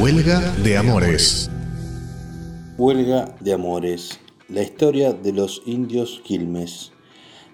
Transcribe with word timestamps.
Huelga 0.00 0.52
de 0.62 0.76
Amores. 0.76 1.50
Huelga 2.78 3.34
de 3.40 3.52
Amores. 3.52 4.20
La 4.48 4.62
historia 4.62 5.12
de 5.12 5.32
los 5.32 5.62
indios 5.66 6.22
Quilmes. 6.24 6.92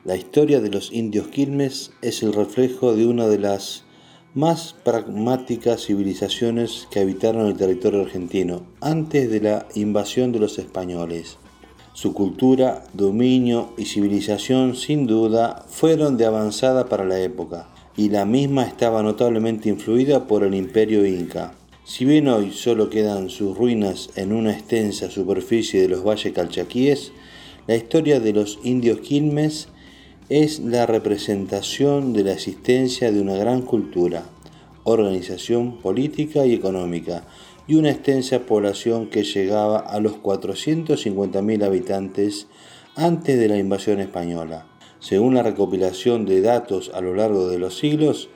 La 0.04 0.16
historia 0.16 0.60
de 0.60 0.70
los 0.70 0.92
indios 0.92 1.28
Quilmes 1.28 1.92
es 2.02 2.22
el 2.22 2.32
reflejo 2.32 2.94
de 2.94 3.06
una 3.06 3.26
de 3.26 3.38
las 3.38 3.84
más 4.34 4.74
pragmáticas 4.84 5.86
civilizaciones 5.86 6.86
que 6.90 7.00
habitaron 7.00 7.46
el 7.46 7.56
territorio 7.56 8.02
argentino 8.02 8.62
antes 8.80 9.30
de 9.30 9.40
la 9.40 9.66
invasión 9.74 10.30
de 10.30 10.40
los 10.40 10.58
españoles. 10.58 11.38
Su 11.92 12.12
cultura, 12.12 12.84
dominio 12.92 13.72
y 13.76 13.86
civilización 13.86 14.76
sin 14.76 15.06
duda 15.06 15.64
fueron 15.68 16.16
de 16.16 16.26
avanzada 16.26 16.88
para 16.88 17.04
la 17.04 17.20
época, 17.20 17.68
y 17.96 18.08
la 18.08 18.24
misma 18.24 18.64
estaba 18.64 19.02
notablemente 19.02 19.68
influida 19.68 20.26
por 20.26 20.42
el 20.42 20.54
imperio 20.54 21.06
inca. 21.06 21.54
Si 21.84 22.04
bien 22.04 22.28
hoy 22.28 22.50
solo 22.50 22.90
quedan 22.90 23.28
sus 23.28 23.56
ruinas 23.56 24.10
en 24.16 24.32
una 24.32 24.52
extensa 24.52 25.10
superficie 25.10 25.82
de 25.82 25.88
los 25.88 26.02
valles 26.02 26.32
calchaquíes, 26.32 27.12
la 27.66 27.76
historia 27.76 28.20
de 28.20 28.32
los 28.32 28.58
indios 28.64 29.00
Quilmes 29.00 29.68
es 30.28 30.60
la 30.60 30.86
representación 30.86 32.12
de 32.12 32.24
la 32.24 32.32
existencia 32.32 33.12
de 33.12 33.20
una 33.20 33.36
gran 33.36 33.62
cultura, 33.62 34.24
organización 34.84 35.78
política 35.78 36.46
y 36.46 36.54
económica 36.54 37.24
y 37.66 37.76
una 37.76 37.90
extensa 37.90 38.40
población 38.40 39.08
que 39.08 39.24
llegaba 39.24 39.78
a 39.78 40.00
los 40.00 40.14
450.000 40.14 41.64
habitantes 41.64 42.46
antes 42.96 43.38
de 43.38 43.48
la 43.48 43.58
invasión 43.58 44.00
española. 44.00 44.66
Según 45.04 45.34
la 45.34 45.42
recopilación 45.42 46.24
de 46.24 46.40
datos 46.40 46.90
a 46.94 47.02
lo 47.02 47.14
largo 47.14 47.48
de 47.48 47.58
los 47.58 47.76
siglos, 47.76 48.30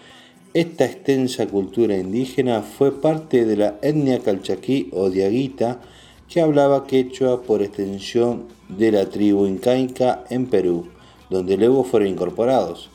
esta 0.53 0.85
extensa 0.85 1.47
cultura 1.47 1.97
indígena 1.97 2.61
fue 2.61 2.93
parte 2.93 3.47
de 3.47 3.57
la 3.57 3.77
etnia 3.81 4.19
calchaquí 4.19 4.91
o 4.93 5.09
diaguita 5.09 5.81
que 6.29 6.43
hablaba 6.43 6.87
quechua 6.87 7.41
por 7.41 7.63
extensión 7.63 8.49
de 8.69 8.93
la 8.93 9.07
tribu 9.09 9.47
incaica 9.47 10.25
en 10.29 10.45
Perú 10.45 10.89
donde 11.31 11.57
luego 11.57 11.85
fueron 11.85 12.11
incorporados, 12.11 12.91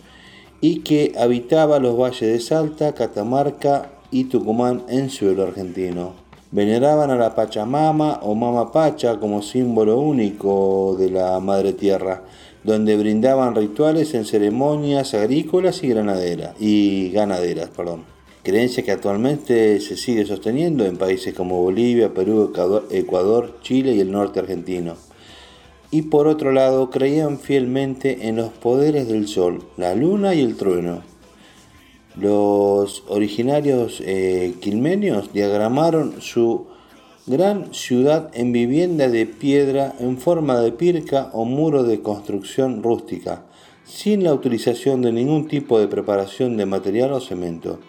y 0.62 0.82
que 0.82 1.14
habitaba 1.18 1.80
los 1.80 1.98
valles 1.98 2.22
de 2.32 2.40
Salta, 2.40 2.94
Catamarca 2.94 3.90
y 4.12 4.26
Tucumán 4.26 4.84
en 4.88 5.10
suelo 5.10 5.42
argentino. 5.42 6.14
Veneraban 6.52 7.10
a 7.10 7.16
la 7.16 7.34
Pachamama 7.34 8.20
o 8.22 8.36
Mama 8.36 8.72
Pacha 8.72 9.20
como 9.20 9.42
símbolo 9.42 10.00
único 10.00 10.96
de 11.00 11.10
la 11.10 11.40
Madre 11.40 11.74
Tierra, 11.74 12.22
donde 12.64 12.98
brindaban 12.98 13.56
rituales 13.56 14.14
en 14.14 14.26
ceremonias 14.26 15.14
agrícolas 15.14 15.84
y, 15.84 15.90
granaderas, 15.90 16.56
y 16.60 17.10
ganaderas. 17.10 17.70
Perdón. 17.70 18.06
Creencia 18.44 18.84
que 18.84 18.92
actualmente 18.92 19.80
se 19.80 19.96
sigue 19.96 20.26
sosteniendo 20.26 20.86
en 20.86 20.98
países 20.98 21.34
como 21.34 21.62
Bolivia, 21.62 22.14
Perú, 22.14 22.52
Ecuador, 22.92 23.60
Chile 23.62 23.94
y 23.94 24.02
el 24.02 24.12
norte 24.12 24.40
argentino 24.40 24.96
y 25.94 26.02
por 26.02 26.26
otro 26.26 26.52
lado 26.52 26.90
creían 26.90 27.38
fielmente 27.38 28.28
en 28.28 28.38
los 28.38 28.50
poderes 28.50 29.08
del 29.08 29.28
sol, 29.28 29.64
la 29.78 29.94
luna 29.94 30.34
y 30.34 30.42
el 30.42 30.56
trueno. 30.56 31.04
Los 32.16 33.04
originarios 33.08 34.02
eh, 34.04 34.56
quilmenios 34.60 35.32
diagramaron 35.34 36.20
su 36.20 36.66
gran 37.26 37.74
ciudad 37.74 38.30
en 38.34 38.52
vivienda 38.52 39.08
de 39.08 39.26
piedra 39.26 39.96
en 40.00 40.18
forma 40.18 40.60
de 40.60 40.74
pirca 40.74 41.30
o 41.32 41.46
muro 41.46 41.84
de 41.84 42.02
construcción 42.02 42.84
rústica, 42.84 43.46
sin 43.86 44.26
la 44.26 44.34
utilización 44.34 45.02
de 45.02 45.14
ningún 45.14 45.48
tipo 45.48 45.80
de 45.80 45.88
preparación 45.88 46.58
de 46.58 46.66
material 46.66 47.14
o 47.14 47.22
cemento. 47.22 47.80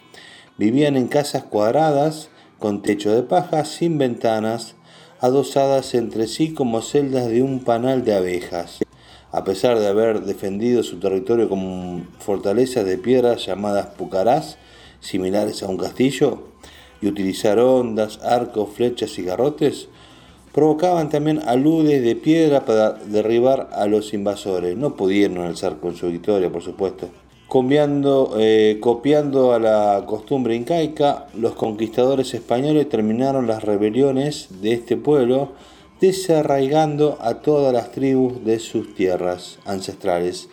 Vivían 0.56 0.96
en 0.96 1.08
casas 1.08 1.42
cuadradas, 1.42 2.28
con 2.60 2.82
techo 2.82 3.12
de 3.12 3.24
paja, 3.24 3.64
sin 3.64 3.98
ventanas, 3.98 4.76
adosadas 5.18 5.94
entre 5.94 6.28
sí 6.28 6.54
como 6.54 6.80
celdas 6.80 7.26
de 7.26 7.42
un 7.42 7.64
panal 7.64 8.04
de 8.04 8.14
abejas. 8.14 8.78
A 9.32 9.42
pesar 9.42 9.80
de 9.80 9.88
haber 9.88 10.20
defendido 10.20 10.84
su 10.84 11.00
territorio 11.00 11.48
con 11.48 12.08
fortalezas 12.20 12.84
de 12.84 12.98
piedras 12.98 13.44
llamadas 13.46 13.86
pucarás, 13.96 14.58
similares 15.00 15.64
a 15.64 15.66
un 15.66 15.76
castillo, 15.76 16.53
y 17.00 17.08
utilizar 17.08 17.58
ondas, 17.58 18.20
arcos, 18.22 18.70
flechas 18.74 19.18
y 19.18 19.22
garrotes, 19.22 19.88
provocaban 20.52 21.08
también 21.08 21.40
aludes 21.46 22.02
de 22.02 22.16
piedra 22.16 22.64
para 22.64 22.92
derribar 22.92 23.70
a 23.72 23.86
los 23.86 24.14
invasores. 24.14 24.76
No 24.76 24.96
pudieron 24.96 25.38
alzar 25.38 25.78
con 25.80 25.96
su 25.96 26.08
victoria, 26.08 26.50
por 26.50 26.62
supuesto. 26.62 27.08
Eh, 27.56 28.78
copiando 28.80 29.52
a 29.52 29.60
la 29.60 30.04
costumbre 30.06 30.56
incaica, 30.56 31.28
los 31.34 31.54
conquistadores 31.54 32.34
españoles 32.34 32.88
terminaron 32.88 33.46
las 33.46 33.62
rebeliones 33.62 34.48
de 34.60 34.72
este 34.72 34.96
pueblo, 34.96 35.52
desarraigando 36.00 37.16
a 37.20 37.34
todas 37.34 37.72
las 37.72 37.92
tribus 37.92 38.44
de 38.44 38.58
sus 38.58 38.96
tierras 38.96 39.60
ancestrales. 39.66 40.48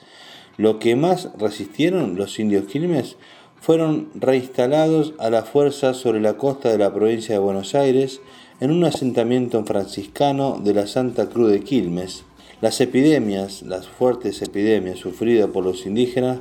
Lo 0.57 0.77
que 0.77 0.95
más 0.95 1.29
resistieron 1.39 2.17
los 2.17 2.37
indios 2.37 2.65
quilmes 2.65 3.17
fueron 3.61 4.09
reinstalados 4.15 5.13
a 5.19 5.29
la 5.29 5.43
fuerza 5.43 5.93
sobre 5.93 6.19
la 6.19 6.33
costa 6.33 6.69
de 6.69 6.79
la 6.79 6.91
provincia 6.93 7.35
de 7.35 7.39
Buenos 7.39 7.75
Aires 7.75 8.19
en 8.59 8.71
un 8.71 8.83
asentamiento 8.83 9.63
franciscano 9.63 10.59
de 10.61 10.73
la 10.73 10.87
Santa 10.87 11.29
Cruz 11.29 11.51
de 11.51 11.61
Quilmes. 11.61 12.23
Las 12.59 12.81
epidemias, 12.81 13.61
las 13.61 13.87
fuertes 13.87 14.41
epidemias 14.41 14.97
sufridas 14.97 15.47
por 15.51 15.63
los 15.63 15.85
indígenas, 15.85 16.39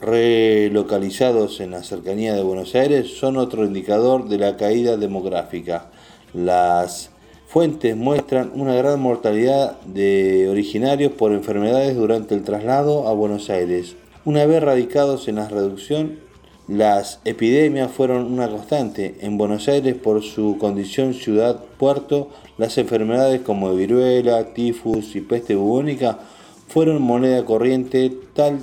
relocalizados 0.00 1.60
en 1.60 1.70
la 1.70 1.82
cercanía 1.82 2.34
de 2.34 2.42
Buenos 2.42 2.74
Aires 2.74 3.18
son 3.18 3.38
otro 3.38 3.64
indicador 3.64 4.28
de 4.28 4.36
la 4.36 4.58
caída 4.58 4.98
demográfica. 4.98 5.90
Las 6.34 7.10
fuentes 7.46 7.96
muestran 7.96 8.52
una 8.54 8.74
gran 8.74 9.00
mortalidad 9.00 9.80
de 9.82 10.46
originarios 10.50 11.12
por 11.12 11.32
enfermedades 11.32 11.96
durante 11.96 12.34
el 12.34 12.44
traslado 12.44 13.08
a 13.08 13.14
Buenos 13.14 13.48
Aires. 13.48 13.96
Una 14.24 14.46
vez 14.46 14.62
radicados 14.62 15.26
en 15.26 15.36
la 15.36 15.48
reducción, 15.48 16.20
las 16.68 17.18
epidemias 17.24 17.90
fueron 17.90 18.32
una 18.32 18.48
constante. 18.48 19.16
En 19.20 19.36
Buenos 19.36 19.66
Aires, 19.66 19.96
por 19.96 20.22
su 20.22 20.58
condición 20.58 21.12
ciudad-puerto, 21.12 22.28
las 22.56 22.78
enfermedades 22.78 23.40
como 23.40 23.74
viruela, 23.74 24.54
tifus 24.54 25.16
y 25.16 25.22
peste 25.22 25.56
bubónica 25.56 26.20
fueron 26.68 27.02
moneda 27.02 27.44
corriente 27.44 28.16
tal 28.32 28.60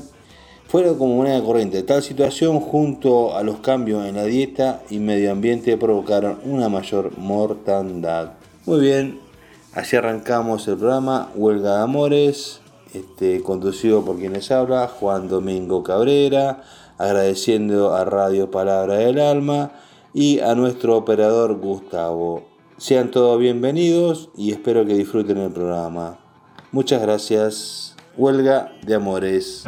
fueron 0.70 1.00
como 1.00 1.18
moneda 1.18 1.44
corriente. 1.44 1.82
Tal 1.82 2.04
situación, 2.04 2.60
junto 2.60 3.36
a 3.36 3.42
los 3.42 3.60
cambios 3.60 4.06
en 4.06 4.16
la 4.16 4.24
dieta 4.26 4.84
y 4.92 5.00
medio 5.00 5.32
ambiente, 5.32 5.76
provocaron 5.78 6.38
una 6.46 6.70
mayor 6.70 7.18
mortandad. 7.18 8.34
Muy 8.68 8.80
bien, 8.80 9.20
así 9.74 9.96
arrancamos 9.96 10.68
el 10.68 10.78
programa 10.78 11.32
Huelga 11.36 11.78
de 11.78 11.84
Amores, 11.84 12.59
este, 12.94 13.44
conducido 13.44 14.04
por 14.04 14.18
quienes 14.18 14.52
habla, 14.52 14.88
Juan 14.88 15.28
Domingo 15.28 15.84
Cabrera, 15.84 16.64
agradeciendo 16.98 17.94
a 17.94 18.06
Radio 18.06 18.52
Palabra 18.52 18.96
del 18.96 19.20
Alma 19.20 19.72
y 20.14 20.40
a 20.40 20.56
nuestro 20.56 20.98
operador 20.98 21.60
Gustavo. 21.60 22.44
Sean 22.78 23.12
todos 23.12 23.40
bienvenidos 23.40 24.30
y 24.36 24.52
espero 24.52 24.86
que 24.86 24.96
disfruten 24.96 25.38
el 25.38 25.52
programa. 25.52 26.20
Muchas 26.72 27.02
gracias. 27.02 27.96
Huelga 28.18 28.72
de 28.86 28.96
Amores. 28.96 29.64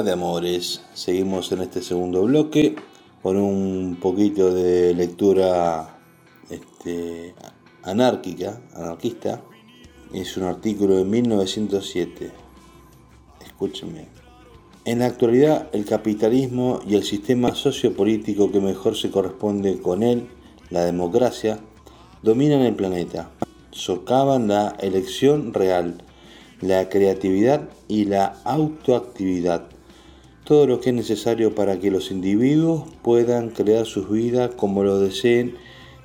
De 0.00 0.12
Amores. 0.12 0.80
Seguimos 0.94 1.52
en 1.52 1.60
este 1.60 1.82
segundo 1.82 2.22
bloque 2.22 2.74
con 3.22 3.36
un 3.36 3.98
poquito 4.00 4.50
de 4.50 4.94
lectura 4.94 5.98
este, 6.48 7.34
anárquica, 7.82 8.58
anarquista. 8.74 9.42
Es 10.14 10.38
un 10.38 10.44
artículo 10.44 10.96
de 10.96 11.04
1907. 11.04 12.32
Escúchenme. 13.44 14.06
En 14.86 15.00
la 15.00 15.06
actualidad, 15.06 15.68
el 15.74 15.84
capitalismo 15.84 16.80
y 16.88 16.94
el 16.94 17.04
sistema 17.04 17.54
sociopolítico 17.54 18.50
que 18.50 18.60
mejor 18.60 18.96
se 18.96 19.10
corresponde 19.10 19.78
con 19.78 20.02
él, 20.02 20.26
la 20.70 20.86
democracia, 20.86 21.60
dominan 22.22 22.62
el 22.62 22.74
planeta, 22.74 23.30
socavan 23.72 24.48
la 24.48 24.74
elección 24.80 25.52
real, 25.52 26.02
la 26.62 26.88
creatividad 26.88 27.68
y 27.88 28.06
la 28.06 28.40
autoactividad, 28.44 29.66
todo 30.44 30.66
lo 30.66 30.80
que 30.80 30.90
es 30.90 30.96
necesario 30.96 31.54
para 31.54 31.78
que 31.78 31.90
los 31.90 32.10
individuos 32.10 32.84
puedan 33.02 33.50
crear 33.50 33.86
sus 33.86 34.10
vidas 34.10 34.50
como 34.56 34.82
lo 34.82 34.98
deseen 34.98 35.56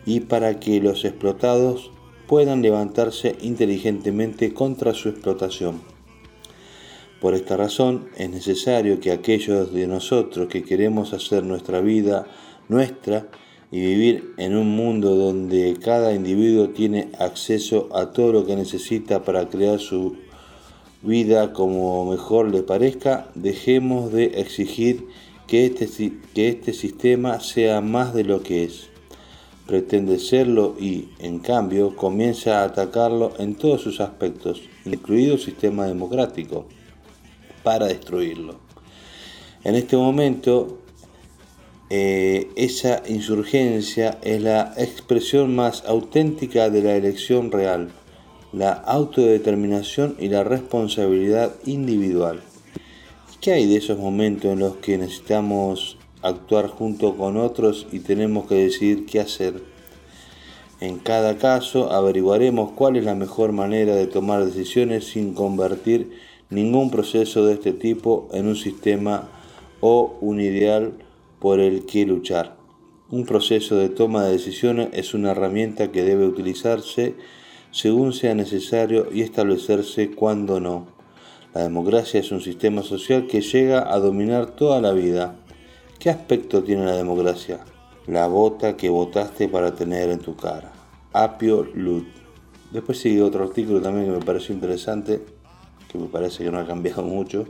y 0.05 0.21
para 0.21 0.59
que 0.59 0.79
los 0.79 1.05
explotados 1.05 1.91
puedan 2.27 2.61
levantarse 2.61 3.35
inteligentemente 3.41 4.53
contra 4.53 4.93
su 4.93 5.09
explotación. 5.09 5.81
Por 7.19 7.33
esta 7.33 7.57
razón 7.57 8.09
es 8.15 8.29
necesario 8.29 8.99
que 8.99 9.11
aquellos 9.11 9.73
de 9.73 9.87
nosotros 9.87 10.47
que 10.47 10.63
queremos 10.63 11.13
hacer 11.13 11.43
nuestra 11.43 11.81
vida 11.81 12.27
nuestra 12.69 13.27
y 13.71 13.79
vivir 13.79 14.33
en 14.37 14.55
un 14.55 14.75
mundo 14.75 15.15
donde 15.15 15.77
cada 15.81 16.13
individuo 16.13 16.69
tiene 16.69 17.09
acceso 17.19 17.89
a 17.93 18.11
todo 18.11 18.31
lo 18.31 18.45
que 18.45 18.55
necesita 18.55 19.23
para 19.23 19.49
crear 19.49 19.79
su 19.79 20.15
vida 21.01 21.53
como 21.53 22.09
mejor 22.09 22.49
le 22.51 22.63
parezca, 22.63 23.29
dejemos 23.35 24.11
de 24.11 24.41
exigir 24.41 25.07
que 25.47 25.65
este, 25.65 26.13
que 26.33 26.49
este 26.49 26.73
sistema 26.73 27.39
sea 27.39 27.81
más 27.81 28.13
de 28.13 28.23
lo 28.23 28.41
que 28.41 28.65
es. 28.65 28.89
Pretende 29.65 30.17
serlo 30.19 30.75
y, 30.79 31.09
en 31.19 31.39
cambio, 31.39 31.95
comienza 31.95 32.61
a 32.61 32.65
atacarlo 32.65 33.33
en 33.38 33.55
todos 33.55 33.81
sus 33.81 33.99
aspectos, 33.99 34.61
incluido 34.85 35.35
el 35.35 35.41
sistema 35.41 35.85
democrático, 35.85 36.65
para 37.63 37.88
destruirlo. 37.88 38.59
En 39.63 39.75
este 39.75 39.97
momento, 39.97 40.79
eh, 41.89 42.49
esa 42.55 43.03
insurgencia 43.07 44.19
es 44.21 44.41
la 44.41 44.73
expresión 44.77 45.55
más 45.55 45.83
auténtica 45.85 46.69
de 46.69 46.81
la 46.81 46.95
elección 46.95 47.51
real 47.51 47.91
la 48.57 48.71
autodeterminación 48.71 50.16
y 50.18 50.30
la 50.30 50.44
responsabilidad 50.44 51.54
individual. 51.66 52.42
¿Qué 53.40 53.52
hay 53.52 53.68
de 53.68 53.76
esos 53.76 53.99
momentos 53.99 54.52
en 54.52 54.59
los 54.59 54.78
que 54.78 54.97
necesitamos 54.97 55.97
actuar 56.23 56.68
junto 56.68 57.16
con 57.16 57.37
otros 57.37 57.85
y 57.92 57.99
tenemos 57.99 58.47
que 58.47 58.56
decidir 58.56 59.06
qué 59.06 59.19
hacer? 59.19 59.61
En 60.80 60.97
cada 60.97 61.37
caso 61.37 61.92
averiguaremos 61.92 62.71
cuál 62.71 62.95
es 62.95 63.04
la 63.04 63.14
mejor 63.14 63.52
manera 63.52 63.95
de 63.95 64.07
tomar 64.07 64.44
decisiones 64.44 65.06
sin 65.06 65.35
convertir 65.35 66.11
ningún 66.49 66.90
proceso 66.90 67.45
de 67.45 67.54
este 67.54 67.73
tipo 67.73 68.28
en 68.33 68.47
un 68.47 68.56
sistema 68.56 69.30
o 69.81 70.18
un 70.19 70.42
ideal 70.42 70.94
por 71.40 71.59
el 71.59 71.85
que 71.85 72.07
luchar. 72.07 72.57
Un 73.11 73.26
proceso 73.26 73.76
de 73.76 73.90
toma 73.90 74.26
de 74.26 74.31
decisiones 74.31 74.90
es 74.94 75.14
una 75.14 75.31
herramienta 75.31 75.92
que 75.92 76.02
debe 76.02 76.26
utilizarse 76.26 77.16
según 77.71 78.14
sea 78.14 78.33
necesario 78.33 79.07
y 79.12 79.21
establecerse 79.21 80.12
cuando 80.12 80.59
no. 80.59 80.88
La 81.54 81.64
democracia 81.64 82.19
es 82.19 82.31
un 82.31 82.42
sistema 82.42 82.83
social 82.83 83.28
que 83.28 83.42
llega 83.42 83.92
a 83.92 84.00
dominar 84.00 84.52
toda 84.52 84.81
la 84.81 84.92
vida. 84.92 85.36
¿Qué 86.00 86.09
aspecto 86.09 86.64
tiene 86.64 86.86
la 86.86 86.95
democracia? 86.95 87.59
La 88.06 88.28
bota 88.28 88.78
que 88.78 88.90
votaste 88.90 89.47
para 89.47 89.74
tener 89.74 90.09
en 90.09 90.19
tu 90.19 90.36
cara. 90.36 90.71
Apio 91.14 91.64
Lut. 91.74 92.07
Después 92.71 93.00
sigue 93.00 93.21
otro 93.21 93.44
artículo 93.44 93.81
también 93.81 94.06
que 94.06 94.19
me 94.19 94.26
pareció 94.26 94.54
interesante, 94.54 95.21
que 95.92 95.97
me 95.97 96.07
parece 96.07 96.44
que 96.44 96.52
no 96.52 96.59
ha 96.59 96.68
cambiado 96.68 97.02
mucho. 97.04 97.47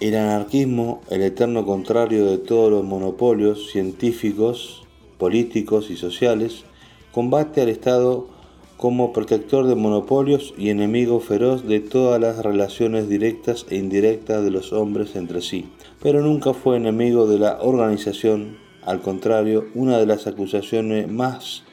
El 0.00 0.16
anarquismo, 0.16 1.00
el 1.08 1.22
eterno 1.22 1.64
contrario 1.64 2.26
de 2.26 2.36
todos 2.36 2.70
los 2.70 2.84
monopolios 2.84 3.70
científicos, 3.70 4.84
políticos 5.16 5.90
y 5.90 5.96
sociales, 5.96 6.64
combate 7.12 7.62
al 7.62 7.70
Estado 7.70 8.35
como 8.76 9.12
protector 9.12 9.66
de 9.66 9.74
monopolios 9.74 10.52
y 10.58 10.68
enemigo 10.68 11.20
feroz 11.20 11.66
de 11.66 11.80
todas 11.80 12.20
las 12.20 12.44
relaciones 12.44 13.08
directas 13.08 13.66
e 13.70 13.76
indirectas 13.76 14.44
de 14.44 14.50
los 14.50 14.72
hombres 14.72 15.16
entre 15.16 15.40
sí, 15.40 15.68
pero 16.02 16.20
nunca 16.20 16.52
fue 16.52 16.76
enemigo 16.76 17.26
de 17.26 17.38
la 17.38 17.58
organización, 17.62 18.58
al 18.82 19.00
contrario, 19.00 19.66
una 19.74 19.98
de 19.98 20.06
las 20.06 20.26
acusaciones 20.26 21.08
más 21.08 21.64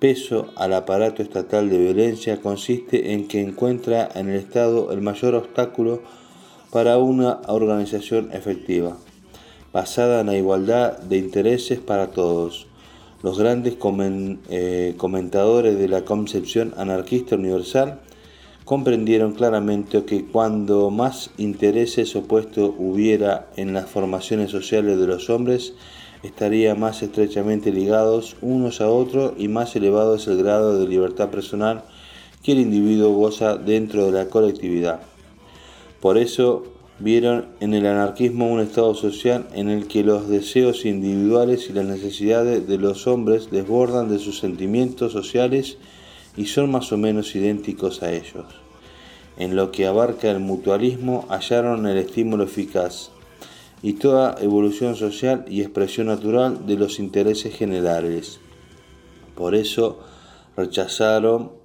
peso 0.00 0.48
al 0.56 0.72
aparato 0.72 1.22
estatal 1.22 1.68
de 1.68 1.78
violencia 1.78 2.40
consiste 2.40 3.12
en 3.12 3.28
que 3.28 3.40
encuentra 3.40 4.08
en 4.14 4.30
el 4.30 4.36
Estado 4.36 4.92
el 4.92 5.02
mayor 5.02 5.34
obstáculo 5.34 6.02
para 6.72 6.98
una 6.98 7.40
organización 7.46 8.30
efectiva, 8.32 8.96
basada 9.72 10.22
en 10.22 10.28
la 10.28 10.36
igualdad 10.36 10.98
de 10.98 11.18
intereses 11.18 11.78
para 11.80 12.08
todos, 12.08 12.66
los 13.22 13.38
grandes 13.38 13.76
eh, 14.48 14.94
comentadores 14.96 15.78
de 15.78 15.88
la 15.88 16.04
concepción 16.04 16.74
anarquista 16.76 17.36
universal 17.36 18.00
comprendieron 18.64 19.34
claramente 19.34 20.04
que 20.04 20.24
cuando 20.24 20.90
más 20.90 21.30
intereses 21.36 22.14
opuestos 22.16 22.72
hubiera 22.78 23.48
en 23.56 23.74
las 23.74 23.90
formaciones 23.90 24.50
sociales 24.50 24.98
de 24.98 25.06
los 25.06 25.28
hombres, 25.28 25.74
estarían 26.22 26.78
más 26.78 27.02
estrechamente 27.02 27.72
ligados 27.72 28.36
unos 28.42 28.80
a 28.80 28.88
otros 28.88 29.32
y 29.38 29.48
más 29.48 29.74
elevado 29.74 30.14
es 30.14 30.26
el 30.28 30.38
grado 30.38 30.78
de 30.78 30.86
libertad 30.86 31.30
personal 31.30 31.84
que 32.42 32.52
el 32.52 32.60
individuo 32.60 33.12
goza 33.12 33.56
dentro 33.56 34.06
de 34.06 34.12
la 34.12 34.30
colectividad. 34.30 35.00
Por 36.00 36.16
eso, 36.16 36.64
vieron 37.00 37.46
en 37.60 37.72
el 37.72 37.86
anarquismo 37.86 38.52
un 38.52 38.60
estado 38.60 38.94
social 38.94 39.48
en 39.54 39.70
el 39.70 39.88
que 39.88 40.04
los 40.04 40.28
deseos 40.28 40.84
individuales 40.84 41.68
y 41.68 41.72
las 41.72 41.86
necesidades 41.86 42.68
de 42.68 42.78
los 42.78 43.06
hombres 43.06 43.50
desbordan 43.50 44.10
de 44.10 44.18
sus 44.18 44.38
sentimientos 44.38 45.12
sociales 45.12 45.78
y 46.36 46.46
son 46.46 46.70
más 46.70 46.92
o 46.92 46.98
menos 46.98 47.34
idénticos 47.34 48.02
a 48.02 48.12
ellos. 48.12 48.44
En 49.38 49.56
lo 49.56 49.72
que 49.72 49.86
abarca 49.86 50.30
el 50.30 50.40
mutualismo 50.40 51.26
hallaron 51.30 51.86
el 51.86 51.96
estímulo 51.96 52.44
eficaz 52.44 53.10
y 53.82 53.94
toda 53.94 54.36
evolución 54.40 54.94
social 54.94 55.46
y 55.48 55.62
expresión 55.62 56.08
natural 56.08 56.66
de 56.66 56.76
los 56.76 56.98
intereses 56.98 57.54
generales. 57.56 58.40
Por 59.34 59.54
eso 59.54 60.00
rechazaron 60.54 61.59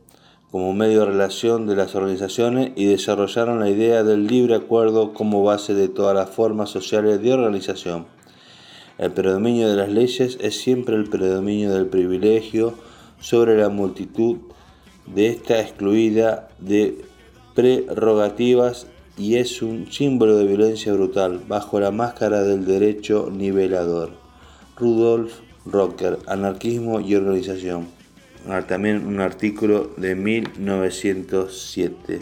como 0.51 0.73
medio 0.73 1.01
de 1.01 1.07
relación 1.07 1.67
de 1.67 1.75
las 1.75 1.95
organizaciones 1.95 2.71
y 2.75 2.85
desarrollaron 2.85 3.59
la 3.59 3.69
idea 3.69 4.03
del 4.03 4.27
libre 4.27 4.55
acuerdo 4.55 5.13
como 5.13 5.43
base 5.43 5.73
de 5.73 5.87
todas 5.87 6.15
las 6.15 6.29
formas 6.29 6.69
sociales 6.69 7.21
de 7.21 7.33
organización. 7.33 8.05
El 8.97 9.11
predominio 9.11 9.69
de 9.69 9.75
las 9.75 9.89
leyes 9.89 10.37
es 10.39 10.57
siempre 10.57 10.95
el 10.95 11.09
predominio 11.09 11.73
del 11.73 11.87
privilegio 11.87 12.73
sobre 13.19 13.57
la 13.57 13.69
multitud 13.69 14.37
de 15.05 15.27
esta 15.27 15.59
excluida 15.59 16.47
de 16.59 17.03
prerrogativas 17.53 18.87
y 19.17 19.35
es 19.35 19.61
un 19.61 19.91
símbolo 19.91 20.37
de 20.37 20.45
violencia 20.45 20.93
brutal 20.93 21.41
bajo 21.47 21.79
la 21.79 21.91
máscara 21.91 22.43
del 22.43 22.65
derecho 22.65 23.29
nivelador. 23.31 24.11
Rudolf 24.77 25.39
Rocker, 25.65 26.19
Anarquismo 26.27 26.99
y 26.99 27.15
Organización. 27.15 27.87
Ah, 28.47 28.61
también 28.67 29.07
un 29.07 29.21
artículo 29.21 29.89
de 29.97 30.13
1907. 30.13 32.21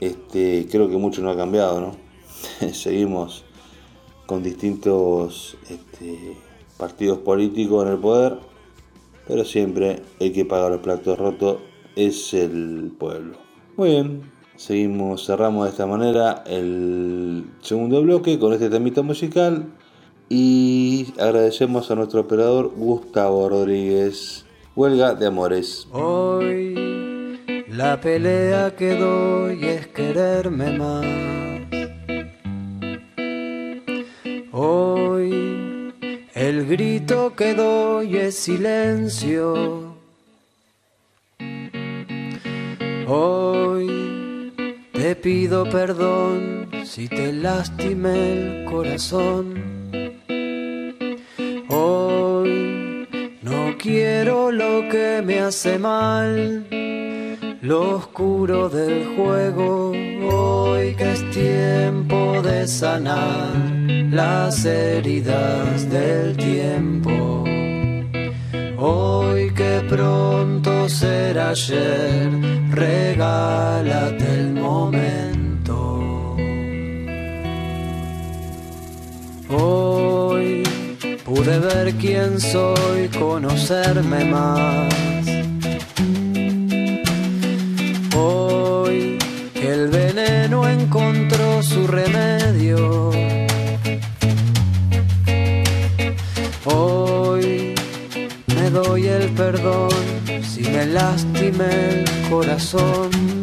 Este, 0.00 0.68
creo 0.70 0.88
que 0.88 0.96
mucho 0.96 1.22
no 1.22 1.30
ha 1.30 1.36
cambiado, 1.36 1.80
¿no? 1.80 1.96
Seguimos 2.72 3.44
con 4.26 4.44
distintos 4.44 5.56
este, 5.68 6.36
partidos 6.78 7.18
políticos 7.18 7.84
en 7.84 7.92
el 7.92 7.98
poder, 7.98 8.38
pero 9.26 9.44
siempre 9.44 10.00
el 10.20 10.32
que 10.32 10.44
paga 10.44 10.70
los 10.70 10.80
platos 10.80 11.18
rotos 11.18 11.56
es 11.96 12.32
el 12.32 12.92
pueblo. 12.96 13.36
Muy 13.76 13.90
bien, 13.90 14.22
seguimos, 14.54 15.26
cerramos 15.26 15.64
de 15.64 15.70
esta 15.70 15.86
manera 15.86 16.44
el 16.46 17.44
segundo 17.60 18.00
bloque 18.02 18.38
con 18.38 18.52
este 18.52 18.70
temita 18.70 19.02
musical 19.02 19.66
y 20.28 21.08
agradecemos 21.18 21.90
a 21.90 21.96
nuestro 21.96 22.20
operador 22.20 22.72
Gustavo 22.76 23.48
Rodríguez. 23.48 24.46
Huelga 24.80 25.12
de 25.12 25.26
amores. 25.26 25.86
Hoy 25.92 26.74
la 27.68 28.00
pelea 28.00 28.74
que 28.74 28.94
doy 28.94 29.62
es 29.62 29.88
quererme 29.88 30.78
más. 30.78 31.04
Hoy 34.52 35.92
el 36.32 36.66
grito 36.66 37.36
que 37.36 37.52
doy 37.54 38.16
es 38.16 38.36
silencio. 38.36 39.96
Hoy 43.06 44.50
te 44.94 45.14
pido 45.14 45.68
perdón 45.68 46.70
si 46.86 47.06
te 47.06 47.34
lastimé 47.34 48.62
el 48.62 48.64
corazón. 48.64 49.79
Quiero 53.80 54.52
lo 54.52 54.88
que 54.88 55.22
me 55.24 55.40
hace 55.40 55.78
mal, 55.78 56.66
lo 57.62 57.96
oscuro 57.96 58.68
del 58.68 59.16
juego. 59.16 59.92
Hoy 59.92 60.94
que 60.94 61.12
es 61.12 61.30
tiempo 61.30 62.42
de 62.42 62.66
sanar 62.68 63.54
las 64.10 64.64
heridas 64.64 65.88
del 65.90 66.36
tiempo. 66.36 67.44
Hoy 68.78 69.52
que 69.54 69.82
pronto 69.88 70.88
será 70.88 71.50
ayer, 71.50 72.30
regálate 72.70 74.24
el 74.40 74.54
momento. 74.54 75.09
Pude 81.40 81.58
ver 81.58 81.94
quién 81.94 82.38
soy, 82.38 83.08
conocerme 83.18 84.24
más. 84.26 84.94
Hoy 88.14 89.18
el 89.54 89.88
veneno 89.88 90.68
encontró 90.68 91.62
su 91.62 91.86
remedio. 91.86 93.10
Hoy 96.66 97.74
me 98.54 98.70
doy 98.70 99.06
el 99.06 99.30
perdón 99.30 99.90
si 100.42 100.62
me 100.62 100.84
lastimé 100.86 101.70
el 101.90 102.04
corazón. 102.28 103.39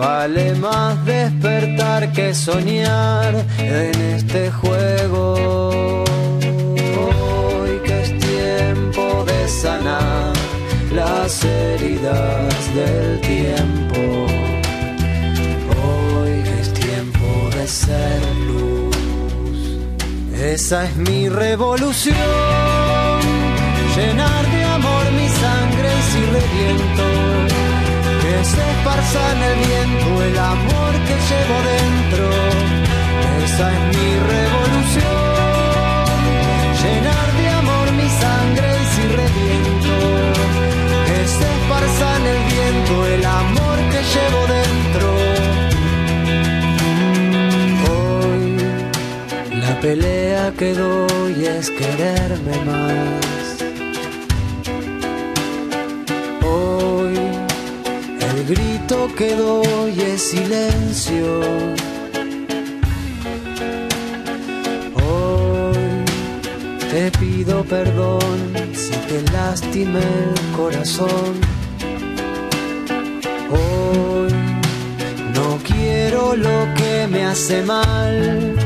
Vale 0.00 0.54
más 0.54 1.04
despertar 1.04 2.10
que 2.12 2.34
soñar 2.34 3.34
en 3.58 3.94
este 4.16 4.50
juego. 4.50 6.04
Hoy 7.04 7.72
que 7.84 7.96
es 8.04 8.10
tiempo 8.18 9.24
de 9.30 9.48
sanar 9.48 10.32
las 10.94 11.44
heridas 11.44 12.74
del 12.74 13.20
tiempo. 13.20 14.00
Hoy 15.82 16.34
que 16.46 16.56
es 16.62 16.72
tiempo 16.72 17.28
de 17.56 17.66
ser 17.68 18.20
luz. 18.48 18.96
Esa 20.34 20.86
es 20.86 20.96
mi 20.96 21.28
revolución, 21.28 22.16
llenar 23.94 24.42
de 24.54 24.64
amor 24.64 25.04
mi 25.18 25.28
sangre 25.42 25.90
si 26.10 26.20
reviento, 26.36 27.06
que 28.40 28.46
se 28.46 28.70
esparza 28.72 29.20
en 29.32 29.42
el 29.50 29.56
viento 29.66 30.22
el 30.22 30.38
amor 30.38 30.92
que 31.06 31.16
llevo 31.28 31.56
dentro. 31.76 32.24
Esa 33.44 33.64
es 33.74 33.80
mi 33.94 34.08
revolución, 34.34 35.24
llenar 36.82 37.26
de 37.38 37.46
amor 37.60 37.86
mi 38.00 38.08
sangre 38.22 38.68
si 38.92 39.02
reviento, 39.20 39.94
que 41.06 41.18
se 41.36 41.46
esparza 41.56 42.06
en 42.18 42.24
el 42.34 42.40
viento 42.52 42.92
el 43.14 43.24
amor 43.42 43.76
que 43.92 44.00
llevo 44.14 44.40
dentro. 44.58 45.06
Hoy 47.92 48.44
la 49.64 49.72
pelea 49.80 50.44
que 50.58 50.68
doy 50.74 51.36
es 51.44 51.70
quererme 51.70 52.56
más. 52.64 53.39
Grito 58.50 59.08
que 59.16 59.36
doy 59.36 60.00
es 60.00 60.22
silencio. 60.22 61.40
Hoy 65.06 66.04
te 66.90 67.10
pido 67.18 67.64
perdón 67.64 68.38
si 68.72 68.94
te 69.08 69.22
lastimé 69.32 70.00
el 70.00 70.56
corazón. 70.56 71.32
Hoy 73.50 74.32
no 75.36 75.58
quiero 75.68 76.34
lo 76.34 76.58
que 76.74 77.06
me 77.08 77.24
hace 77.26 77.62
mal 77.62 78.56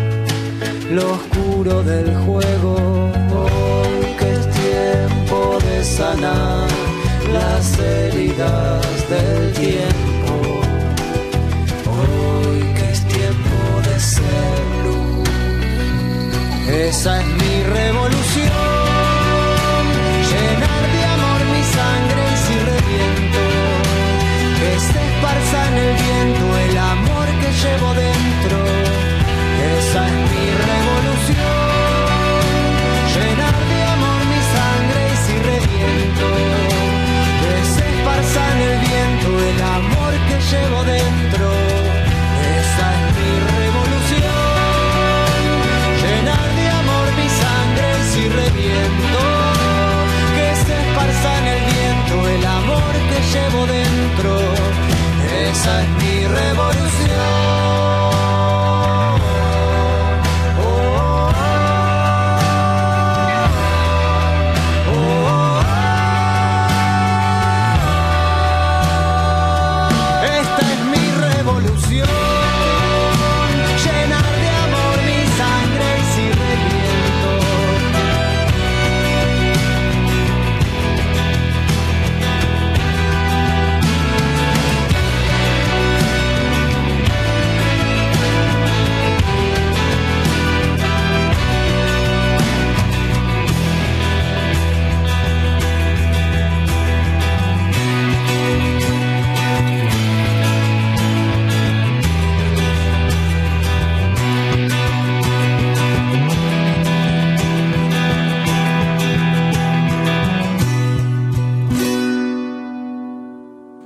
lo 0.91 1.13
oscuro 1.13 1.83
del 1.83 2.09
juego. 2.25 2.75
Hoy 3.43 4.07
que 4.19 4.33
es 4.33 4.45
tiempo 4.51 5.59
de 5.67 5.85
sanar 5.85 6.74
las 7.35 7.79
heridas 7.79 9.09
del 9.11 9.53
tiempo. 9.65 10.35
Hoy 11.95 12.59
que 12.77 12.87
es 12.95 13.01
tiempo 13.17 13.57
de 13.89 13.97
ser 14.15 14.59
luz. 14.85 15.29
Esa 16.89 17.13
es 17.21 17.27
mi 17.41 17.44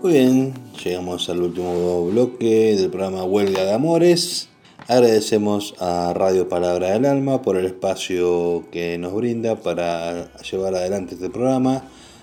Muy 0.00 0.12
bien, 0.12 0.54
llegamos 0.84 1.28
al 1.28 1.42
último 1.42 2.06
bloque 2.06 2.76
del 2.76 2.88
programa 2.88 3.24
Huelga 3.24 3.64
de 3.64 3.72
Amores. 3.72 4.48
Agradecemos 4.86 5.74
a 5.80 6.12
Radio 6.14 6.48
Palabra 6.48 6.92
del 6.92 7.04
Alma 7.04 7.42
por 7.42 7.56
el 7.56 7.66
espacio 7.66 8.62
que 8.70 8.96
nos 8.96 9.12
brinda 9.12 9.56
para 9.56 10.32
llevar 10.40 10.76
adelante 10.76 11.16
este 11.16 11.30
programa. 11.30 11.82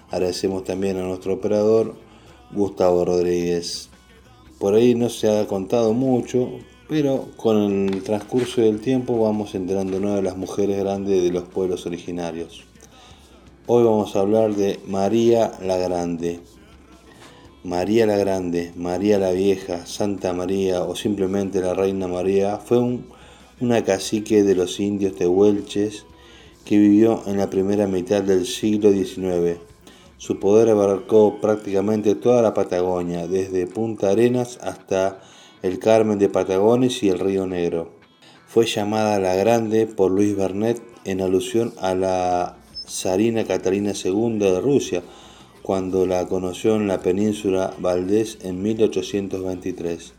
Agradecemos 0.10 0.64
también 0.64 0.96
a 0.96 1.02
nuestro 1.02 1.34
operador 1.34 1.96
Gustavo 2.54 3.04
Rodríguez. 3.04 3.90
Por 4.58 4.76
ahí 4.76 4.96
no 4.96 5.10
se 5.10 5.38
ha 5.38 5.46
contado 5.46 5.92
mucho, 5.92 6.48
pero 6.88 7.28
con 7.36 7.90
el 7.90 8.04
transcurso 8.04 8.62
del 8.62 8.80
tiempo 8.80 9.20
vamos 9.20 9.54
enterándonos 9.54 10.16
de 10.16 10.22
las 10.22 10.38
mujeres 10.38 10.80
grandes 10.80 11.22
de 11.22 11.30
los 11.30 11.44
pueblos 11.44 11.86
originarios. 11.86 12.64
Hoy 13.68 13.84
vamos 13.84 14.16
a 14.16 14.22
hablar 14.22 14.56
de 14.56 14.80
María 14.88 15.52
la 15.62 15.76
Grande. 15.76 16.40
María 17.66 18.06
la 18.06 18.16
Grande, 18.16 18.72
María 18.76 19.18
la 19.18 19.32
Vieja, 19.32 19.88
Santa 19.88 20.34
María 20.34 20.84
o 20.84 20.96
simplemente 20.96 21.62
la 21.62 21.74
Reina 21.74 22.08
María 22.08 22.58
fue 22.58 22.78
un- 22.78 23.08
una 23.60 23.84
cacique 23.84 24.44
de 24.44 24.54
los 24.54 24.80
indios 24.80 25.16
tehuelches 25.16 26.06
que 26.64 26.78
vivió 26.78 27.24
en 27.26 27.38
la 27.38 27.50
primera 27.50 27.88
mitad 27.88 28.22
del 28.22 28.46
siglo 28.46 28.92
XIX. 28.92 29.58
Su 30.18 30.40
poder 30.40 30.70
abarcó 30.70 31.42
prácticamente 31.42 32.14
toda 32.14 32.44
la 32.44 32.54
Patagonia, 32.54 33.26
desde 33.26 33.66
Punta 33.66 34.12
Arenas 34.12 34.60
hasta 34.62 35.20
el 35.64 35.80
Carmen 35.80 36.20
de 36.20 36.30
Patagones 36.30 37.02
y 37.02 37.10
el 37.10 37.18
Río 37.18 37.48
Negro. 37.48 37.94
Fue 38.48 38.68
llamada 38.68 39.20
La 39.20 39.34
Grande 39.34 39.88
por 39.88 40.12
Luis 40.12 40.36
Bernet 40.36 40.84
en 41.04 41.20
alusión 41.20 41.74
a 41.80 41.96
la 41.96 42.58
zarina 42.88 43.44
Catalina 43.44 43.94
II 43.94 44.38
de 44.38 44.62
Rusia, 44.62 45.02
cuando 45.66 46.06
la 46.06 46.28
conoció 46.28 46.76
en 46.76 46.88
la 46.88 47.00
península 47.00 47.74
Valdés 47.80 48.38
en 48.44 48.62
1823. 48.62 50.14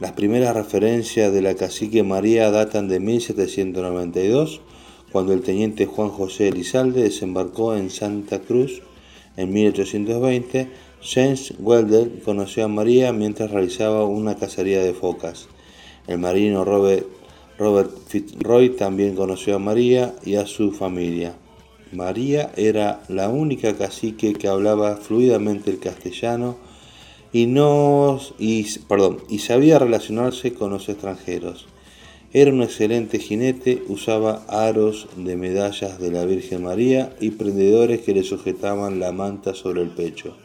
Las 0.00 0.10
primeras 0.10 0.56
referencias 0.56 1.32
de 1.32 1.40
la 1.40 1.54
cacique 1.54 2.02
María 2.02 2.50
datan 2.50 2.88
de 2.88 2.98
1792, 2.98 4.60
cuando 5.12 5.34
el 5.34 5.42
teniente 5.42 5.86
Juan 5.86 6.08
José 6.08 6.48
Elizalde 6.48 7.04
desembarcó 7.04 7.76
en 7.76 7.90
Santa 7.90 8.40
Cruz 8.40 8.82
en 9.36 9.52
1820. 9.52 10.68
James 11.00 11.54
Weldell 11.60 12.20
conoció 12.24 12.64
a 12.64 12.68
María 12.68 13.12
mientras 13.12 13.52
realizaba 13.52 14.04
una 14.04 14.34
cacería 14.34 14.82
de 14.82 14.94
focas. 14.94 15.46
El 16.08 16.18
marino 16.18 16.64
Robert, 16.64 17.06
Robert 17.56 17.92
Fitzroy 18.08 18.70
también 18.70 19.14
conoció 19.14 19.54
a 19.54 19.60
María 19.60 20.16
y 20.24 20.34
a 20.34 20.44
su 20.44 20.72
familia. 20.72 21.36
María 21.92 22.50
era 22.56 23.02
la 23.08 23.28
única 23.28 23.76
cacique 23.76 24.32
que 24.32 24.48
hablaba 24.48 24.96
fluidamente 24.96 25.70
el 25.70 25.78
castellano 25.78 26.56
y, 27.32 27.46
no, 27.46 28.18
y, 28.38 28.66
perdón, 28.88 29.18
y 29.28 29.38
sabía 29.38 29.78
relacionarse 29.78 30.52
con 30.52 30.70
los 30.70 30.88
extranjeros. 30.88 31.66
Era 32.32 32.52
un 32.52 32.62
excelente 32.62 33.18
jinete, 33.18 33.84
usaba 33.88 34.44
aros 34.48 35.08
de 35.16 35.36
medallas 35.36 36.00
de 36.00 36.10
la 36.10 36.24
Virgen 36.24 36.64
María 36.64 37.14
y 37.20 37.30
prendedores 37.30 38.00
que 38.00 38.14
le 38.14 38.24
sujetaban 38.24 38.98
la 38.98 39.12
manta 39.12 39.54
sobre 39.54 39.82
el 39.82 39.90
pecho. 39.90 40.36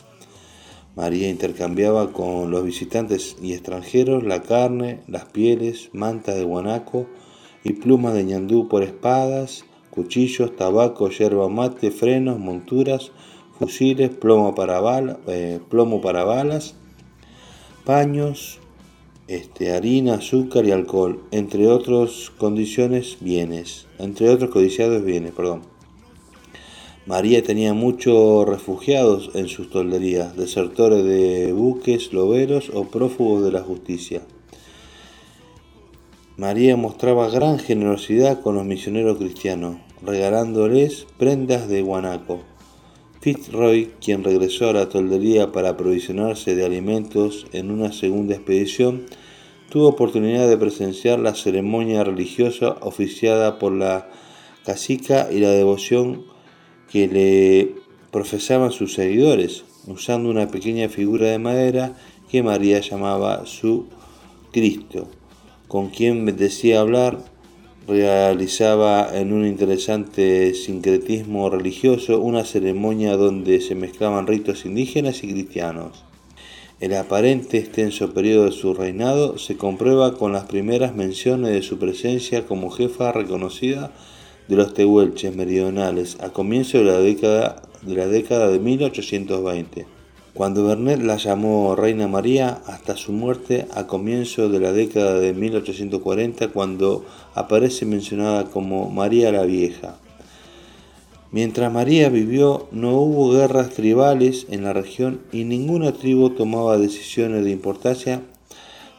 María 0.95 1.29
intercambiaba 1.29 2.11
con 2.11 2.51
los 2.51 2.63
visitantes 2.63 3.35
y 3.41 3.53
extranjeros 3.53 4.23
la 4.23 4.43
carne, 4.43 4.99
las 5.07 5.25
pieles, 5.25 5.89
mantas 5.93 6.35
de 6.35 6.43
guanaco 6.43 7.07
y 7.63 7.73
plumas 7.73 8.13
de 8.13 8.25
ñandú 8.25 8.67
por 8.67 8.83
espadas, 8.83 9.65
cuchillos, 9.91 10.55
tabaco, 10.55 11.09
yerba 11.09 11.47
mate, 11.49 11.91
frenos, 11.91 12.39
monturas, 12.39 13.11
fusiles, 13.59 14.09
plomo 14.09 14.55
para, 14.55 14.81
eh, 15.27 15.59
plomo 15.69 16.01
para 16.01 16.23
balas, 16.23 16.73
paños, 17.85 18.59
este, 19.27 19.71
harina, 19.71 20.15
azúcar 20.15 20.65
y 20.65 20.71
alcohol, 20.71 21.21
entre 21.31 21.67
otros 21.67 22.31
condiciones 22.37 23.17
bienes, 23.19 23.85
entre 23.99 24.29
otros 24.29 24.49
codiciados 24.49 25.03
bienes, 25.03 25.33
perdón. 25.33 25.61
María 27.05 27.43
tenía 27.43 27.73
muchos 27.73 28.47
refugiados 28.47 29.31
en 29.33 29.47
sus 29.47 29.69
tolderías, 29.69 30.37
desertores 30.37 31.03
de 31.03 31.51
buques, 31.51 32.13
loberos 32.13 32.71
o 32.73 32.85
prófugos 32.85 33.43
de 33.43 33.51
la 33.51 33.61
justicia. 33.61 34.21
María 36.41 36.75
mostraba 36.75 37.29
gran 37.29 37.59
generosidad 37.59 38.41
con 38.41 38.55
los 38.55 38.65
misioneros 38.65 39.19
cristianos, 39.19 39.77
regalándoles 40.01 41.05
prendas 41.19 41.69
de 41.69 41.83
guanaco. 41.83 42.39
Fitzroy, 43.19 43.91
quien 44.03 44.23
regresó 44.23 44.69
a 44.69 44.73
la 44.73 44.89
toldería 44.89 45.51
para 45.51 45.69
aprovisionarse 45.69 46.55
de 46.55 46.65
alimentos 46.65 47.45
en 47.53 47.69
una 47.69 47.91
segunda 47.91 48.33
expedición, 48.33 49.05
tuvo 49.69 49.89
oportunidad 49.89 50.49
de 50.49 50.57
presenciar 50.57 51.19
la 51.19 51.35
ceremonia 51.35 52.03
religiosa 52.03 52.75
oficiada 52.81 53.59
por 53.59 53.73
la 53.73 54.09
cacica 54.65 55.27
y 55.31 55.41
la 55.41 55.51
devoción 55.51 56.25
que 56.91 57.07
le 57.07 57.75
profesaban 58.09 58.71
sus 58.71 58.95
seguidores, 58.95 59.63
usando 59.85 60.31
una 60.31 60.47
pequeña 60.47 60.89
figura 60.89 61.27
de 61.27 61.37
madera 61.37 61.93
que 62.31 62.41
María 62.41 62.79
llamaba 62.79 63.45
su 63.45 63.85
Cristo 64.51 65.07
con 65.71 65.87
quien 65.87 66.25
decía 66.35 66.81
hablar, 66.81 67.19
realizaba 67.87 69.17
en 69.17 69.31
un 69.31 69.45
interesante 69.45 70.53
sincretismo 70.53 71.49
religioso 71.49 72.19
una 72.19 72.43
ceremonia 72.43 73.15
donde 73.15 73.61
se 73.61 73.73
mezclaban 73.73 74.27
ritos 74.27 74.65
indígenas 74.65 75.23
y 75.23 75.31
cristianos. 75.31 76.03
El 76.81 76.93
aparente 76.93 77.57
extenso 77.57 78.13
periodo 78.13 78.47
de 78.47 78.51
su 78.51 78.73
reinado 78.73 79.37
se 79.37 79.55
comprueba 79.55 80.17
con 80.17 80.33
las 80.33 80.43
primeras 80.43 80.93
menciones 80.93 81.53
de 81.53 81.61
su 81.61 81.79
presencia 81.79 82.45
como 82.45 82.69
jefa 82.69 83.13
reconocida 83.13 83.93
de 84.49 84.57
los 84.57 84.73
tehuelches 84.73 85.33
meridionales 85.33 86.17
a 86.19 86.33
comienzo 86.33 86.79
de 86.79 86.83
la 86.83 86.99
década 86.99 87.61
de, 87.81 87.95
la 87.95 88.07
década 88.07 88.49
de 88.49 88.59
1820 88.59 90.00
cuando 90.33 90.65
Bernet 90.65 91.01
la 91.01 91.17
llamó 91.17 91.75
Reina 91.75 92.07
María 92.07 92.61
hasta 92.65 92.95
su 92.95 93.11
muerte 93.11 93.67
a 93.73 93.87
comienzo 93.87 94.49
de 94.49 94.59
la 94.59 94.71
década 94.71 95.19
de 95.19 95.33
1840 95.33 96.47
cuando 96.49 97.05
aparece 97.35 97.85
mencionada 97.85 98.45
como 98.45 98.89
María 98.89 99.31
la 99.31 99.43
Vieja. 99.43 99.97
Mientras 101.31 101.71
María 101.71 102.09
vivió 102.09 102.67
no 102.71 102.97
hubo 102.97 103.31
guerras 103.31 103.69
tribales 103.69 104.47
en 104.49 104.63
la 104.63 104.73
región 104.73 105.21
y 105.31 105.43
ninguna 105.43 105.91
tribu 105.93 106.29
tomaba 106.29 106.77
decisiones 106.77 107.43
de 107.43 107.51
importancia 107.51 108.21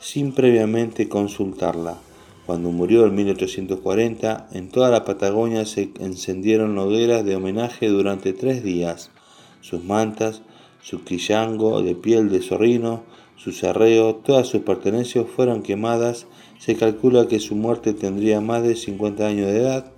sin 0.00 0.32
previamente 0.32 1.08
consultarla. 1.08 1.98
Cuando 2.46 2.70
murió 2.70 3.06
en 3.06 3.14
1840, 3.14 4.48
en 4.52 4.68
toda 4.68 4.90
la 4.90 5.04
Patagonia 5.04 5.64
se 5.64 5.92
encendieron 6.00 6.76
hogueras 6.76 7.24
de 7.24 7.36
homenaje 7.36 7.88
durante 7.88 8.32
tres 8.32 8.64
días. 8.64 9.10
Sus 9.60 9.84
mantas, 9.84 10.42
su 10.82 11.04
quillango 11.04 11.80
de 11.82 11.94
piel 11.94 12.28
de 12.28 12.42
zorrino, 12.42 13.04
su 13.36 13.52
arreo, 13.66 14.16
todas 14.16 14.46
sus 14.46 14.60
pertenencias 14.62 15.26
fueron 15.26 15.62
quemadas. 15.62 16.26
Se 16.58 16.76
calcula 16.76 17.26
que 17.26 17.40
su 17.40 17.56
muerte 17.56 17.92
tendría 17.92 18.40
más 18.40 18.62
de 18.62 18.76
50 18.76 19.26
años 19.26 19.48
de 19.48 19.58
edad. 19.58 19.90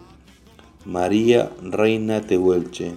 María 0.85 1.51
Reina 1.63 2.21
Tehuelche. 2.21 2.93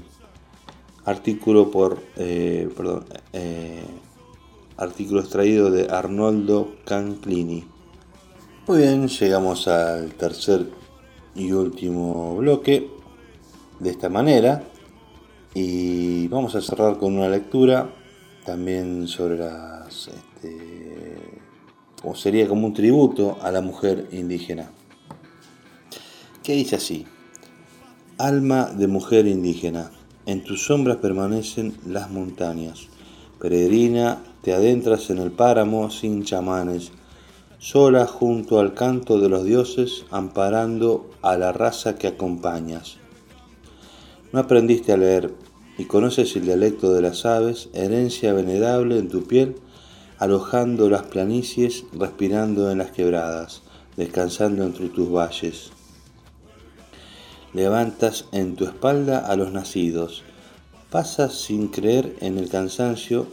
Artículo 1.05 1.71
por, 1.71 2.03
eh, 2.17 2.67
perdón, 2.75 3.05
eh, 3.31 3.81
artículo 4.75 5.21
extraído 5.21 5.71
de 5.71 5.88
Arnoldo 5.89 6.75
Canclini. 6.84 7.75
Muy 8.67 8.80
bien, 8.80 9.08
llegamos 9.08 9.67
al 9.67 10.15
tercer 10.15 10.67
y 11.36 11.51
último 11.51 12.36
bloque 12.38 12.89
de 13.80 13.91
esta 13.91 14.10
manera. 14.10 14.63
Y 15.54 16.28
vamos 16.30 16.56
a 16.56 16.62
cerrar 16.62 16.97
con 16.97 17.15
una 17.15 17.30
lectura 17.30 17.93
también 18.43 19.08
sobre 19.08 19.38
las 19.38 20.08
este, 20.08 21.39
o 22.04 22.15
sería 22.15 22.47
como 22.47 22.65
un 22.65 22.73
tributo 22.73 23.38
a 23.39 23.51
la 23.51 23.62
mujer 23.62 24.08
indígena 24.12 24.71
que 26.41 26.54
dice 26.54 26.78
así 26.78 27.06
alma 28.17 28.71
de 28.75 28.88
mujer 28.88 29.28
indígena 29.28 29.91
en 30.25 30.43
tus 30.43 30.65
sombras 30.65 30.97
permanecen 30.97 31.75
las 31.86 32.10
montañas. 32.10 32.88
Peregrina 33.39 34.23
te 34.41 34.56
adentras 34.56 35.12
en 35.12 35.19
el 35.19 35.32
páramo 35.32 35.91
sin 35.91 36.23
chamanes 36.23 36.91
sola 37.60 38.06
junto 38.06 38.60
al 38.60 38.74
canto 38.74 39.20
de 39.20 39.30
los 39.30 39.44
dioses, 39.44 40.06
amparando 40.12 41.10
a 41.22 41.38
la 41.38 41.52
raza 41.52 41.96
que 41.96 42.08
acompañas. 42.08 42.98
No 44.32 44.39
aprendiste 44.39 44.91
a 44.91 44.98
leer 44.98 45.34
y 45.78 45.86
conoces 45.86 46.36
el 46.36 46.44
dialecto 46.44 46.94
de 46.94 47.02
las 47.02 47.26
aves, 47.26 47.70
herencia 47.74 48.34
venerable 48.34 48.98
en 48.98 49.10
tu 49.10 49.24
piel, 49.24 49.56
alojando 50.18 50.89
las 50.89 51.04
planicies, 51.04 51.86
respirando 51.94 52.72
en 52.72 52.78
las 52.78 52.91
quebradas, 52.91 53.62
descansando 53.98 54.63
entre 54.63 54.89
tus 54.89 55.12
valles. 55.12 55.72
Levantas 57.54 58.26
en 58.32 58.56
tu 58.56 58.65
espalda 58.65 59.20
a 59.20 59.36
los 59.36 59.52
nacidos, 59.52 60.24
pasas 60.89 61.34
sin 61.34 61.70
creer 61.70 62.15
en 62.20 62.38
el 62.38 62.50
cansancio 62.50 63.28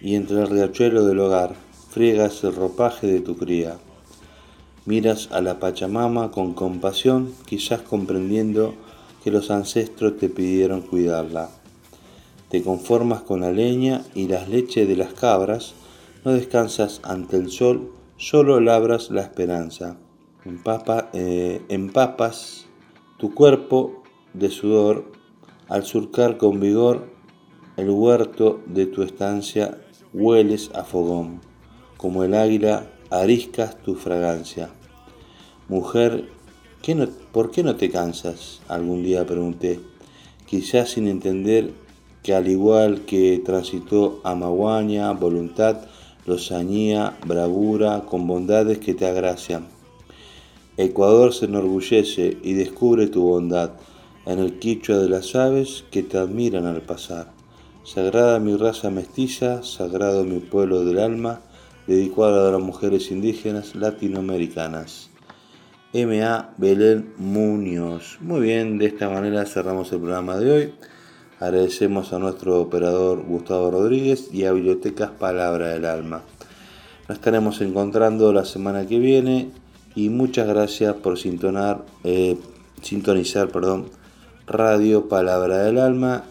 y 0.00 0.14
entre 0.14 0.40
el 0.40 0.48
riachuelo 0.48 1.04
del 1.06 1.20
hogar, 1.20 1.56
friegas 1.96 2.44
el 2.44 2.54
ropaje 2.54 3.06
de 3.06 3.20
tu 3.20 3.38
cría. 3.38 3.78
Miras 4.84 5.30
a 5.32 5.40
la 5.40 5.58
Pachamama 5.58 6.30
con 6.30 6.52
compasión, 6.52 7.32
quizás 7.46 7.80
comprendiendo 7.80 8.74
que 9.24 9.30
los 9.30 9.50
ancestros 9.50 10.18
te 10.18 10.28
pidieron 10.28 10.82
cuidarla. 10.82 11.48
Te 12.50 12.62
conformas 12.62 13.22
con 13.22 13.40
la 13.40 13.50
leña 13.50 14.04
y 14.14 14.28
las 14.28 14.46
leches 14.46 14.86
de 14.86 14.94
las 14.94 15.14
cabras, 15.14 15.72
no 16.22 16.32
descansas 16.32 17.00
ante 17.02 17.38
el 17.38 17.50
sol, 17.50 17.90
solo 18.18 18.60
labras 18.60 19.10
la 19.10 19.22
esperanza. 19.22 19.96
Eh, 21.14 21.62
empapas 21.70 22.66
tu 23.16 23.32
cuerpo 23.32 24.02
de 24.34 24.50
sudor 24.50 25.10
al 25.70 25.86
surcar 25.86 26.36
con 26.36 26.60
vigor 26.60 27.06
el 27.78 27.88
huerto 27.88 28.60
de 28.66 28.84
tu 28.84 29.02
estancia, 29.02 29.78
hueles 30.12 30.70
a 30.74 30.84
fogón 30.84 31.40
como 31.96 32.24
el 32.24 32.34
águila 32.34 32.86
ariscas 33.10 33.76
tu 33.82 33.94
fragancia. 33.94 34.70
Mujer, 35.68 36.28
¿qué 36.82 36.94
no, 36.94 37.08
¿por 37.32 37.50
qué 37.50 37.62
no 37.62 37.76
te 37.76 37.90
cansas? 37.90 38.60
Algún 38.68 39.02
día 39.02 39.26
pregunté, 39.26 39.80
quizás 40.46 40.90
sin 40.90 41.08
entender 41.08 41.72
que 42.22 42.34
al 42.34 42.48
igual 42.48 43.02
que 43.02 43.40
transitó 43.44 44.20
amaguaña, 44.24 45.12
voluntad, 45.12 45.86
lozanía, 46.26 47.16
bravura, 47.24 48.02
con 48.08 48.26
bondades 48.26 48.78
que 48.78 48.94
te 48.94 49.06
agracian. 49.06 49.66
Ecuador 50.76 51.32
se 51.32 51.46
enorgullece 51.46 52.36
y 52.42 52.54
descubre 52.54 53.06
tu 53.06 53.22
bondad 53.22 53.70
en 54.26 54.40
el 54.40 54.58
quichua 54.58 54.98
de 54.98 55.08
las 55.08 55.34
aves 55.34 55.84
que 55.90 56.02
te 56.02 56.18
admiran 56.18 56.66
al 56.66 56.82
pasar. 56.82 57.32
Sagrada 57.84 58.40
mi 58.40 58.56
raza 58.56 58.90
mestiza, 58.90 59.62
sagrado 59.62 60.24
mi 60.24 60.40
pueblo 60.40 60.84
del 60.84 60.98
alma, 60.98 61.40
dedicado 61.86 62.48
a 62.48 62.52
las 62.52 62.60
mujeres 62.60 63.10
indígenas 63.10 63.74
latinoamericanas. 63.74 65.10
M.A. 65.92 66.50
Belén 66.58 67.14
Muñoz. 67.16 68.18
Muy 68.20 68.40
bien, 68.40 68.78
de 68.78 68.86
esta 68.86 69.08
manera 69.08 69.46
cerramos 69.46 69.92
el 69.92 70.00
programa 70.00 70.36
de 70.36 70.50
hoy. 70.50 70.74
Agradecemos 71.38 72.12
a 72.12 72.18
nuestro 72.18 72.60
operador 72.60 73.22
Gustavo 73.22 73.70
Rodríguez 73.70 74.28
y 74.32 74.44
a 74.44 74.52
Bibliotecas 74.52 75.10
Palabra 75.10 75.68
del 75.68 75.84
Alma. 75.84 76.22
Nos 77.08 77.18
estaremos 77.18 77.60
encontrando 77.60 78.32
la 78.32 78.44
semana 78.44 78.86
que 78.86 78.98
viene 78.98 79.50
y 79.94 80.08
muchas 80.08 80.48
gracias 80.48 80.94
por 80.94 81.18
sintonar, 81.18 81.84
eh, 82.04 82.36
sintonizar 82.82 83.48
perdón, 83.48 83.86
Radio 84.46 85.08
Palabra 85.08 85.58
del 85.58 85.78
Alma 85.78 86.24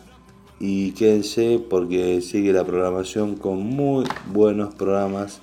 y 0.65 0.91
quédense 0.93 1.63
porque 1.69 2.21
sigue 2.21 2.51
la 2.51 2.63
programación 2.63 3.35
con 3.35 3.63
muy 3.63 4.05
buenos 4.33 4.73
programas 4.73 5.39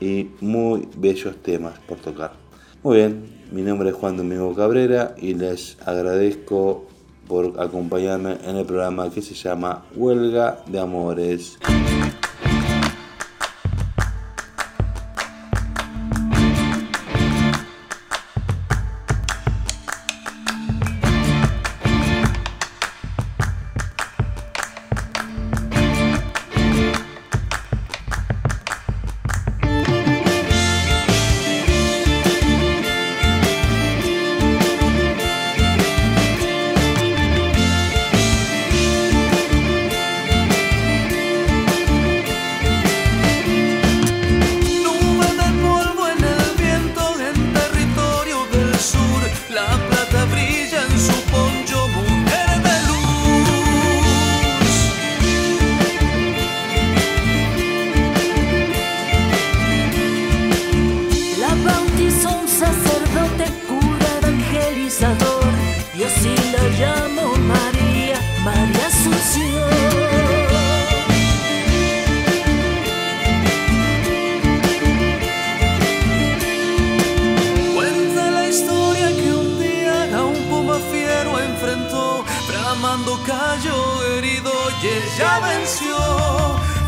y 0.00 0.28
muy 0.40 0.88
bellos 0.96 1.36
temas 1.42 1.78
por 1.80 1.98
tocar. 1.98 2.32
Muy 2.82 2.96
bien, 2.96 3.24
mi 3.52 3.60
nombre 3.60 3.90
es 3.90 3.94
Juan 3.94 4.16
Domingo 4.16 4.54
Cabrera 4.54 5.14
y 5.18 5.34
les 5.34 5.76
agradezco 5.84 6.86
por 7.28 7.60
acompañarme 7.60 8.38
en 8.42 8.56
el 8.56 8.64
programa 8.64 9.10
que 9.10 9.20
se 9.20 9.34
llama 9.34 9.84
Huelga 9.94 10.62
de 10.66 10.80
Amores. 10.80 11.58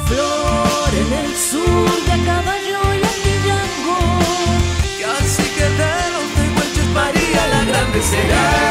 flor 0.06 0.90
en 1.02 1.12
el 1.24 1.36
sur 1.36 1.90
de 2.08 2.16
caballo 2.24 2.80
y 2.94 3.02
Antillango. 3.12 3.98
Casi 5.02 5.42
que 5.56 5.66
de 5.80 5.94
los 6.14 6.28
de 6.76 6.84
María 6.94 7.46
la 7.48 7.64
grande 7.64 8.02
será. 8.02 8.65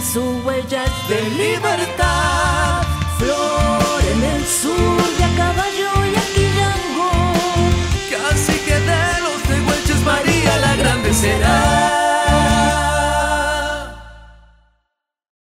Su 0.00 0.40
huellas 0.44 0.90
de 1.08 1.22
libertad. 1.30 2.82
Flor 3.18 4.00
en 4.12 4.24
el 4.24 4.44
sur 4.44 5.16
de 5.18 5.24
a 5.24 5.36
caballo 5.36 5.90
y 6.06 6.14
a 6.16 6.26
Casi 8.10 8.52
que 8.52 8.74
de 8.74 9.20
los 9.20 9.42
de 9.48 10.04
María 10.04 10.56
la 10.58 10.76
Grande 10.76 11.12
será. 11.14 12.03